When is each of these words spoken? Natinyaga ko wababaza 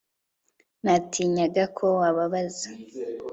Natinyaga 0.83 1.63
ko 1.77 1.85
wababaza 1.99 2.69